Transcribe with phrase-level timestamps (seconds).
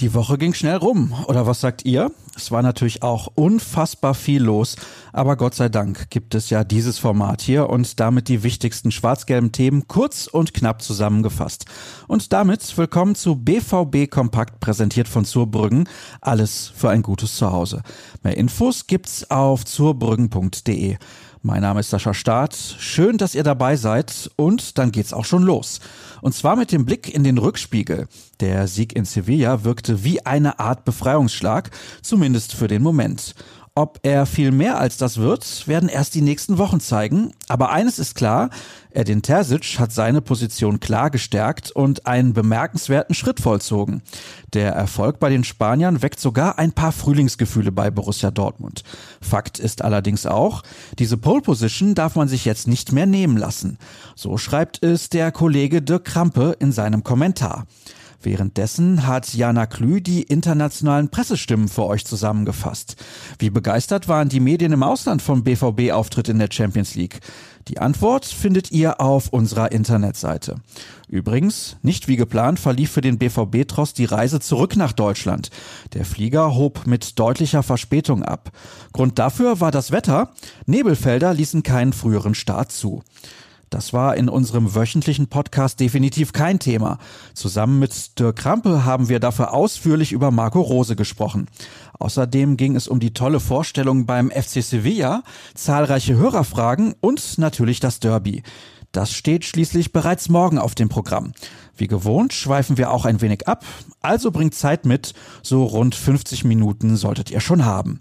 [0.00, 2.10] Die Woche ging schnell rum, oder was sagt ihr?
[2.36, 4.76] Es war natürlich auch unfassbar viel los,
[5.14, 9.52] aber Gott sei Dank gibt es ja dieses Format hier und damit die wichtigsten schwarz-gelben
[9.52, 11.64] Themen kurz und knapp zusammengefasst.
[12.08, 15.88] Und damit willkommen zu BVB Kompakt, präsentiert von Zurbrüggen.
[16.20, 17.80] Alles für ein gutes Zuhause.
[18.22, 20.98] Mehr Infos gibt's auf zurbrüggen.de.
[21.46, 22.56] Mein Name ist Sascha Staat.
[22.56, 25.78] Schön, dass ihr dabei seid und dann geht's auch schon los.
[26.20, 28.08] Und zwar mit dem Blick in den Rückspiegel.
[28.40, 31.70] Der Sieg in Sevilla wirkte wie eine Art Befreiungsschlag,
[32.02, 33.36] zumindest für den Moment.
[33.78, 37.32] Ob er viel mehr als das wird, werden erst die nächsten Wochen zeigen.
[37.46, 38.48] Aber eines ist klar,
[38.90, 44.00] Edin Terzic hat seine Position klar gestärkt und einen bemerkenswerten Schritt vollzogen.
[44.54, 48.82] Der Erfolg bei den Spaniern weckt sogar ein paar Frühlingsgefühle bei Borussia Dortmund.
[49.20, 50.62] Fakt ist allerdings auch,
[50.98, 53.76] diese Pole Position darf man sich jetzt nicht mehr nehmen lassen.
[54.14, 57.66] So schreibt es der Kollege Dirk Krampe in seinem Kommentar.
[58.22, 62.96] Währenddessen hat Jana Klü die internationalen Pressestimmen für euch zusammengefasst.
[63.38, 67.20] Wie begeistert waren die Medien im Ausland vom BVB-Auftritt in der Champions League?
[67.68, 70.56] Die Antwort findet ihr auf unserer Internetseite.
[71.08, 75.50] Übrigens, nicht wie geplant verlief für den BVB-Tross die Reise zurück nach Deutschland.
[75.92, 78.52] Der Flieger hob mit deutlicher Verspätung ab.
[78.92, 80.30] Grund dafür war das Wetter.
[80.66, 83.02] Nebelfelder ließen keinen früheren Start zu.
[83.70, 86.98] Das war in unserem wöchentlichen Podcast definitiv kein Thema.
[87.34, 91.46] Zusammen mit Dirk Krampe haben wir dafür ausführlich über Marco Rose gesprochen.
[91.98, 95.22] Außerdem ging es um die tolle Vorstellung beim FC Sevilla,
[95.54, 98.42] zahlreiche Hörerfragen und natürlich das Derby.
[98.92, 101.32] Das steht schließlich bereits morgen auf dem Programm.
[101.76, 103.64] Wie gewohnt schweifen wir auch ein wenig ab,
[104.00, 108.00] also bringt Zeit mit, so rund 50 Minuten solltet ihr schon haben.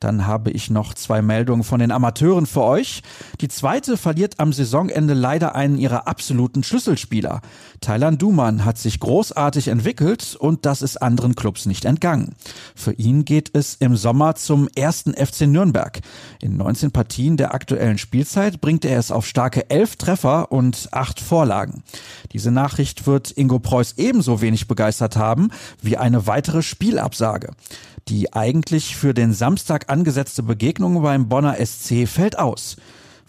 [0.00, 3.02] Dann habe ich noch zwei Meldungen von den Amateuren für euch.
[3.42, 7.42] Die zweite verliert am Saisonende leider einen ihrer absoluten Schlüsselspieler.
[7.82, 12.34] Thailand Duman hat sich großartig entwickelt und das ist anderen Clubs nicht entgangen.
[12.74, 16.00] Für ihn geht es im Sommer zum ersten FC Nürnberg.
[16.40, 21.20] In 19 Partien der aktuellen Spielzeit bringt er es auf starke elf Treffer und acht
[21.20, 21.82] Vorlagen.
[22.32, 25.50] Diese Nachricht wird Ingo Preuß ebenso wenig begeistert haben
[25.82, 27.50] wie eine weitere Spielabsage.
[28.08, 32.76] Die eigentlich für den Samstag angesetzte Begegnung beim Bonner SC fällt aus.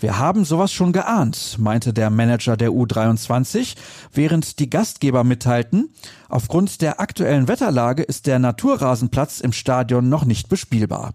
[0.02, 3.76] Wir haben sowas schon geahnt, meinte der Manager der U23,
[4.12, 5.94] während die Gastgeber mitteilten,
[6.28, 11.14] aufgrund der aktuellen Wetterlage ist der Naturrasenplatz im Stadion noch nicht bespielbar.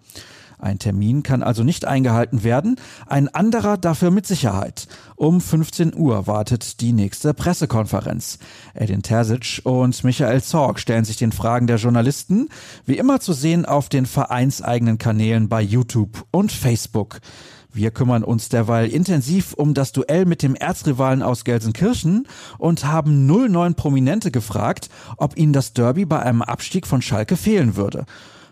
[0.58, 4.88] Ein Termin kann also nicht eingehalten werden, ein anderer dafür mit Sicherheit.
[5.16, 8.38] Um 15 Uhr wartet die nächste Pressekonferenz.
[8.74, 12.48] Edin Terzic und Michael Zorg stellen sich den Fragen der Journalisten,
[12.84, 17.20] wie immer zu sehen auf den vereinseigenen Kanälen bei YouTube und Facebook.
[17.76, 23.26] Wir kümmern uns derweil intensiv um das Duell mit dem Erzrivalen aus Gelsenkirchen und haben
[23.26, 28.06] 09 Prominente gefragt, ob ihnen das Derby bei einem Abstieg von Schalke fehlen würde.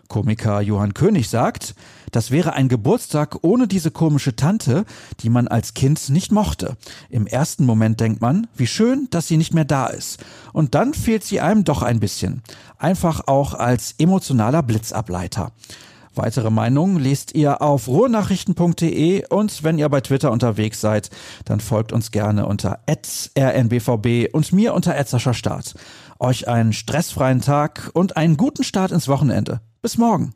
[0.07, 1.75] Komiker Johann König sagt,
[2.11, 4.85] das wäre ein Geburtstag ohne diese komische Tante,
[5.19, 6.77] die man als Kind nicht mochte.
[7.09, 10.23] Im ersten Moment denkt man, wie schön, dass sie nicht mehr da ist.
[10.53, 12.41] Und dann fehlt sie einem doch ein bisschen.
[12.77, 15.51] Einfach auch als emotionaler Blitzableiter.
[16.15, 21.09] Weitere Meinungen lest ihr auf ruhrnachrichten.de und wenn ihr bei Twitter unterwegs seid,
[21.43, 24.95] dann folgt uns gerne unter rnbvb und mir unter
[25.33, 25.75] Start.
[26.19, 29.59] Euch einen stressfreien Tag und einen guten Start ins Wochenende.
[29.85, 30.33] Bis morgen.